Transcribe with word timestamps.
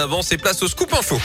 Avant, 0.00 0.22
c'est 0.22 0.38
place 0.38 0.62
au 0.62 0.68
scoop 0.68 0.94
info. 0.94 1.20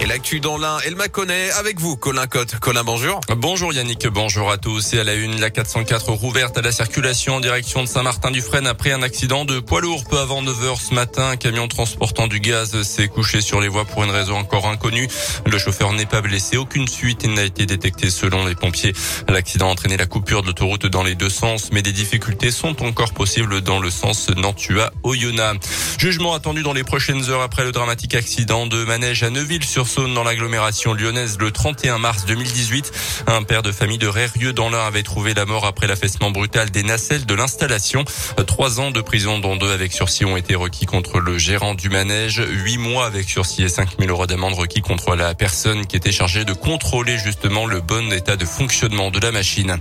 Et 0.00 0.06
l'actu 0.06 0.40
dans 0.40 0.58
l'un, 0.58 0.76
elle 0.86 0.94
m'a 0.94 1.08
connaît 1.08 1.50
avec 1.52 1.80
vous, 1.80 1.96
Colin 1.96 2.26
Cotte. 2.26 2.56
Colin, 2.60 2.84
bonjour. 2.84 3.20
Bonjour 3.36 3.72
Yannick, 3.72 4.06
bonjour 4.08 4.50
à 4.50 4.58
tous. 4.58 4.92
Et 4.92 5.00
à 5.00 5.04
la 5.04 5.14
une, 5.14 5.40
la 5.40 5.50
404 5.50 6.12
rouverte 6.12 6.56
à 6.56 6.62
la 6.62 6.70
circulation 6.70 7.36
en 7.36 7.40
direction 7.40 7.82
de 7.82 7.88
Saint-Martin-du-Frêne 7.88 8.66
après 8.66 8.92
un 8.92 9.02
accident 9.02 9.44
de 9.44 9.58
poids 9.58 9.80
lourd 9.80 10.04
peu 10.04 10.18
avant 10.18 10.42
9h 10.42 10.78
ce 10.78 10.94
matin. 10.94 11.30
Un 11.30 11.36
camion 11.36 11.66
transportant 11.66 12.28
du 12.28 12.40
gaz 12.40 12.82
s'est 12.82 13.08
couché 13.08 13.40
sur 13.40 13.60
les 13.60 13.68
voies 13.68 13.86
pour 13.86 14.04
une 14.04 14.10
raison 14.10 14.36
encore 14.36 14.68
inconnue. 14.68 15.08
Le 15.46 15.58
chauffeur 15.58 15.92
n'est 15.94 16.06
pas 16.06 16.20
blessé, 16.20 16.58
aucune 16.58 16.86
suite 16.86 17.24
n'a 17.26 17.42
été 17.42 17.66
détectée 17.66 18.10
selon 18.10 18.44
les 18.46 18.54
pompiers. 18.54 18.92
L'accident 19.28 19.68
a 19.68 19.72
entraîné 19.72 19.96
la 19.96 20.06
coupure 20.06 20.42
de 20.42 20.48
l'autoroute 20.48 20.86
dans 20.86 21.02
les 21.02 21.16
deux 21.16 21.30
sens, 21.30 21.70
mais 21.72 21.82
des 21.82 21.92
difficultés 21.92 22.52
sont 22.52 22.84
encore 22.84 23.14
possibles 23.14 23.62
dans 23.62 23.80
le 23.80 23.90
sens 23.90 24.28
Nantua-Oyonnax. 24.28 25.87
Jugement 25.98 26.32
attendu 26.32 26.62
dans 26.62 26.74
les 26.74 26.84
prochaines 26.84 27.28
heures 27.28 27.42
après 27.42 27.64
le 27.64 27.72
dramatique 27.72 28.14
accident 28.14 28.68
de 28.68 28.84
manège 28.84 29.24
à 29.24 29.30
Neuville 29.30 29.64
sur 29.64 29.88
Saône 29.88 30.14
dans 30.14 30.22
l'agglomération 30.22 30.94
lyonnaise 30.94 31.38
le 31.40 31.50
31 31.50 31.98
mars 31.98 32.24
2018. 32.24 32.92
Un 33.26 33.42
père 33.42 33.62
de 33.62 33.72
famille 33.72 33.98
de 33.98 34.06
Rérieux 34.06 34.52
dans 34.52 34.70
l'un 34.70 34.86
avait 34.86 35.02
trouvé 35.02 35.34
la 35.34 35.44
mort 35.44 35.66
après 35.66 35.88
l'affaissement 35.88 36.30
brutal 36.30 36.70
des 36.70 36.84
nacelles 36.84 37.26
de 37.26 37.34
l'installation. 37.34 38.04
Trois 38.46 38.78
ans 38.78 38.92
de 38.92 39.00
prison 39.00 39.40
dont 39.40 39.56
deux 39.56 39.72
avec 39.72 39.92
sursis 39.92 40.24
ont 40.24 40.36
été 40.36 40.54
requis 40.54 40.86
contre 40.86 41.18
le 41.18 41.36
gérant 41.36 41.74
du 41.74 41.88
manège. 41.88 42.40
Huit 42.48 42.78
mois 42.78 43.04
avec 43.04 43.28
sursis 43.28 43.64
et 43.64 43.68
5 43.68 43.98
000 43.98 44.08
euros 44.08 44.28
d'amende 44.28 44.54
requis 44.54 44.82
contre 44.82 45.16
la 45.16 45.34
personne 45.34 45.84
qui 45.84 45.96
était 45.96 46.12
chargée 46.12 46.44
de 46.44 46.52
contrôler 46.52 47.18
justement 47.18 47.66
le 47.66 47.80
bon 47.80 48.12
état 48.12 48.36
de 48.36 48.44
fonctionnement 48.44 49.10
de 49.10 49.18
la 49.18 49.32
machine. 49.32 49.80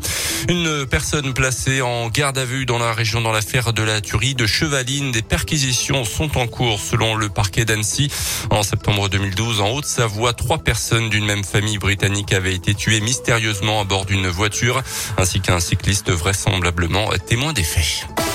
Une 0.49 0.87
personne 0.87 1.35
placée 1.35 1.83
en 1.83 2.09
garde 2.09 2.39
à 2.39 2.45
vue 2.45 2.65
dans 2.65 2.79
la 2.79 2.91
région 2.93 3.21
dans 3.21 3.31
l'affaire 3.31 3.71
de 3.71 3.83
la 3.83 4.01
tuerie 4.01 4.33
de 4.33 4.47
Chevaline. 4.47 5.11
Des 5.11 5.21
perquisitions 5.21 6.06
sont 6.07 6.37
en 6.37 6.47
cours 6.47 6.79
selon 6.79 7.15
le 7.15 7.29
parquet 7.29 7.65
d'Annecy. 7.65 8.11
En 8.49 8.63
septembre 8.63 9.09
2012, 9.09 9.61
en 9.61 9.69
haute 9.69 9.85
voix, 10.07 10.33
trois 10.33 10.57
personnes 10.57 11.09
d'une 11.09 11.25
même 11.25 11.43
famille 11.43 11.77
britannique 11.77 12.33
avaient 12.33 12.55
été 12.55 12.73
tuées 12.73 13.01
mystérieusement 13.01 13.81
à 13.81 13.83
bord 13.83 14.05
d'une 14.05 14.27
voiture, 14.27 14.81
ainsi 15.17 15.39
qu'un 15.39 15.59
cycliste 15.59 16.11
vraisemblablement 16.11 17.09
témoin 17.27 17.53
des 17.53 17.63
faits. 17.63 18.26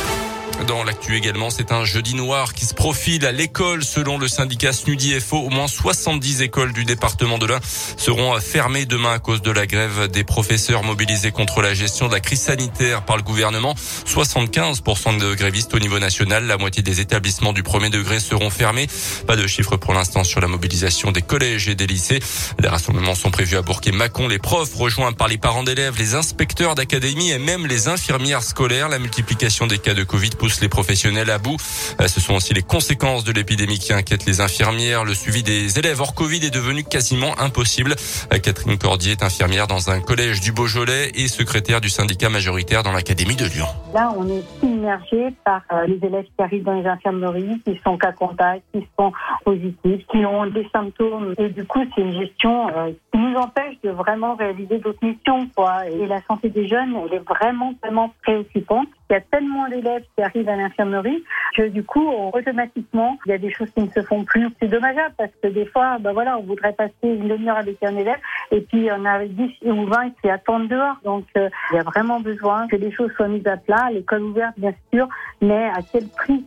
Dans 0.66 0.84
l'actu 0.84 1.16
également, 1.16 1.50
c'est 1.50 1.72
un 1.72 1.84
jeudi 1.84 2.14
noir 2.14 2.54
qui 2.54 2.66
se 2.66 2.74
profile 2.74 3.26
à 3.26 3.32
l'école. 3.32 3.82
Selon 3.82 4.16
le 4.16 4.28
syndicat 4.28 4.72
SNUDIFO, 4.72 5.36
au 5.36 5.50
moins 5.50 5.66
70 5.66 6.42
écoles 6.42 6.72
du 6.72 6.84
département 6.84 7.38
de 7.38 7.46
l'Ain 7.46 7.58
seront 7.96 8.38
fermées 8.40 8.84
demain 8.84 9.14
à 9.14 9.18
cause 9.18 9.42
de 9.42 9.50
la 9.50 9.66
grève 9.66 10.08
des 10.08 10.22
professeurs 10.24 10.84
mobilisés 10.84 11.32
contre 11.32 11.62
la 11.62 11.74
gestion 11.74 12.06
de 12.06 12.12
la 12.12 12.20
crise 12.20 12.42
sanitaire 12.42 13.04
par 13.04 13.16
le 13.16 13.22
gouvernement. 13.22 13.74
75% 14.06 15.18
de 15.18 15.34
grévistes 15.34 15.74
au 15.74 15.80
niveau 15.80 15.98
national. 15.98 16.46
La 16.46 16.58
moitié 16.58 16.82
des 16.82 17.00
établissements 17.00 17.52
du 17.52 17.62
premier 17.62 17.90
degré 17.90 18.20
seront 18.20 18.50
fermés. 18.50 18.88
Pas 19.26 19.36
de 19.36 19.46
chiffres 19.46 19.76
pour 19.76 19.94
l'instant 19.94 20.22
sur 20.22 20.40
la 20.40 20.48
mobilisation 20.48 21.10
des 21.10 21.22
collèges 21.22 21.68
et 21.68 21.74
des 21.74 21.86
lycées. 21.86 22.20
Les 22.60 22.68
rassemblements 22.68 23.14
sont 23.14 23.30
prévus 23.30 23.56
à 23.56 23.62
Bourg 23.62 23.80
et 23.86 23.92
Mâcon. 23.92 24.28
Les 24.28 24.38
profs 24.38 24.74
rejoints 24.74 25.12
par 25.12 25.28
les 25.28 25.38
parents 25.38 25.64
d'élèves, 25.64 25.96
les 25.98 26.14
inspecteurs 26.14 26.74
d'académie 26.74 27.30
et 27.30 27.38
même 27.38 27.66
les 27.66 27.88
infirmières 27.88 28.42
scolaires. 28.42 28.88
La 28.88 28.98
multiplication 28.98 29.66
des 29.66 29.78
cas 29.78 29.94
de 29.94 30.04
Covid 30.04 30.30
pousse 30.30 30.51
les 30.60 30.68
professionnels 30.68 31.30
à 31.30 31.38
bout. 31.38 31.56
Euh, 32.00 32.08
ce 32.08 32.20
sont 32.20 32.34
aussi 32.34 32.54
les 32.54 32.62
conséquences 32.62 33.24
de 33.24 33.32
l'épidémie 33.32 33.78
qui 33.78 33.92
inquiètent 33.92 34.26
les 34.26 34.40
infirmières. 34.40 35.04
Le 35.04 35.14
suivi 35.14 35.42
des 35.42 35.78
élèves 35.78 36.00
hors 36.00 36.14
Covid 36.14 36.44
est 36.44 36.50
devenu 36.50 36.84
quasiment 36.84 37.38
impossible. 37.40 37.94
Euh, 38.32 38.38
Catherine 38.38 38.78
Cordier 38.78 39.12
est 39.12 39.22
infirmière 39.22 39.66
dans 39.66 39.90
un 39.90 40.00
collège 40.00 40.40
du 40.40 40.52
Beaujolais 40.52 41.12
et 41.14 41.28
secrétaire 41.28 41.80
du 41.80 41.90
syndicat 41.90 42.28
majoritaire 42.28 42.82
dans 42.82 42.92
l'Académie 42.92 43.36
de 43.36 43.46
Lyon. 43.46 43.68
Là, 43.94 44.12
on 44.16 44.26
est 44.28 44.44
immergé 44.62 45.34
par 45.44 45.62
euh, 45.70 45.86
les 45.86 45.98
élèves 46.02 46.24
qui 46.24 46.42
arrivent 46.42 46.64
dans 46.64 46.72
les 46.72 46.86
infirmeries, 46.86 47.60
qui 47.60 47.78
sont 47.84 47.98
cas 47.98 48.12
contact, 48.12 48.62
qui 48.72 48.86
sont 48.98 49.12
positifs, 49.44 50.06
qui 50.06 50.24
ont 50.24 50.46
des 50.46 50.66
symptômes. 50.72 51.34
Et 51.38 51.50
du 51.50 51.64
coup, 51.66 51.80
c'est 51.94 52.00
une 52.00 52.18
gestion 52.18 52.68
qui 53.12 53.18
nous 53.18 53.34
empêche 53.36 53.80
de 53.84 53.90
vraiment 53.90 54.34
réaliser 54.34 54.78
d'autres 54.78 55.04
missions. 55.04 55.48
Et 55.90 56.06
la 56.06 56.22
santé 56.22 56.48
des 56.48 56.66
jeunes, 56.66 56.94
elle 57.06 57.14
est 57.14 57.28
vraiment, 57.28 57.74
vraiment 57.82 58.12
préoccupante. 58.22 58.88
Il 59.10 59.14
y 59.14 59.16
a 59.16 59.20
tellement 59.20 59.68
d'élèves 59.68 60.04
qui 60.16 60.22
arrivent 60.22 60.48
à 60.48 60.56
l'infirmerie 60.56 61.22
que 61.54 61.68
du 61.68 61.82
coup, 61.82 62.06
automatiquement, 62.32 63.18
il 63.26 63.30
y 63.30 63.32
a 63.34 63.38
des 63.38 63.52
choses 63.52 63.68
qui 63.74 63.82
ne 63.82 63.90
se 63.90 64.02
font 64.02 64.24
plus. 64.24 64.48
C'est 64.60 64.68
dommageable 64.68 65.14
parce 65.16 65.30
que 65.42 65.48
des 65.48 65.66
fois, 65.66 65.98
ben 66.00 66.12
voilà, 66.12 66.38
on 66.38 66.42
voudrait 66.42 66.72
passer 66.72 66.92
une 67.02 67.28
demi-heure 67.28 67.56
avec 67.56 67.82
un 67.82 67.96
élève 67.96 68.18
et 68.50 68.60
puis 68.60 68.88
on 68.90 69.04
a 69.04 69.24
10 69.24 69.50
ou 69.66 69.86
20 69.86 70.10
qui 70.20 70.30
attendent 70.30 70.68
dehors. 70.68 70.96
Donc, 71.04 71.24
euh, 71.36 71.48
il 71.72 71.76
y 71.76 71.78
a 71.78 71.82
vraiment 71.82 72.20
besoin 72.20 72.68
que 72.68 72.76
les 72.76 72.92
choses 72.92 73.10
soient 73.16 73.28
mises 73.28 73.46
à 73.46 73.56
plat, 73.56 73.90
l'école 73.92 74.22
ouverte, 74.22 74.54
bien 74.58 74.74
sûr, 74.92 75.08
mais 75.40 75.66
à 75.66 75.80
quel 75.90 76.06
prix? 76.08 76.44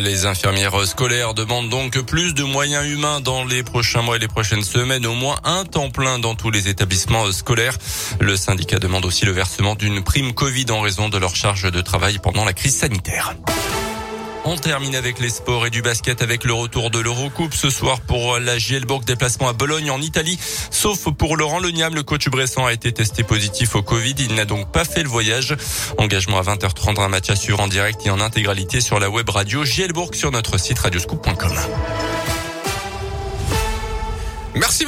Les 0.00 0.26
infirmières 0.26 0.86
scolaires 0.86 1.34
demandent 1.34 1.68
donc 1.68 2.00
plus 2.06 2.34
de 2.34 2.42
moyens 2.42 2.84
humains 2.86 3.20
dans 3.20 3.44
les 3.44 3.62
prochains 3.62 4.02
mois 4.02 4.16
et 4.16 4.18
les 4.18 4.26
prochaines 4.26 4.64
semaines, 4.64 5.06
au 5.06 5.14
moins 5.14 5.36
un 5.44 5.64
temps 5.64 5.90
plein 5.90 6.18
dans 6.18 6.34
tous 6.34 6.50
les 6.50 6.68
établissements 6.68 7.30
scolaires. 7.30 7.76
Le 8.20 8.36
syndicat 8.36 8.78
demande 8.78 9.04
aussi 9.04 9.26
le 9.26 9.32
versement 9.32 9.74
d'une 9.74 10.02
prime 10.02 10.32
Covid 10.32 10.66
en 10.70 10.80
raison 10.80 11.08
de 11.08 11.18
leur 11.18 11.36
charge 11.36 11.70
de 11.70 11.80
travail 11.82 12.18
pendant 12.18 12.44
la 12.44 12.52
crise 12.52 12.76
sanitaire. 12.76 13.36
On 14.48 14.56
termine 14.56 14.94
avec 14.94 15.18
les 15.18 15.28
sports 15.28 15.66
et 15.66 15.70
du 15.70 15.82
basket 15.82 16.22
avec 16.22 16.44
le 16.44 16.52
retour 16.52 16.92
de 16.92 17.00
l'Eurocoupe 17.00 17.52
ce 17.52 17.68
soir 17.68 18.00
pour 18.00 18.38
la 18.38 18.58
Gielbourg 18.58 19.00
déplacement 19.00 19.48
à 19.48 19.52
Bologne 19.52 19.90
en 19.90 20.00
Italie. 20.00 20.38
Sauf 20.70 21.10
pour 21.10 21.36
Laurent 21.36 21.58
Leniam, 21.58 21.92
le 21.96 22.04
coach 22.04 22.28
bressan 22.28 22.64
a 22.64 22.72
été 22.72 22.92
testé 22.92 23.24
positif 23.24 23.74
au 23.74 23.82
Covid. 23.82 24.14
Il 24.20 24.36
n'a 24.36 24.44
donc 24.44 24.70
pas 24.70 24.84
fait 24.84 25.02
le 25.02 25.08
voyage. 25.08 25.56
Engagement 25.98 26.38
à 26.38 26.42
20h30, 26.42 27.00
un 27.00 27.08
match 27.08 27.28
assuré 27.28 27.60
en 27.60 27.66
direct 27.66 28.06
et 28.06 28.10
en 28.10 28.20
intégralité 28.20 28.80
sur 28.80 29.00
la 29.00 29.10
web 29.10 29.28
radio 29.28 29.64
Gielbourg 29.64 30.14
sur 30.14 30.30
notre 30.30 30.60
site 30.60 30.78
radioscoop.com. 30.78 31.52
Merci. 34.54 34.84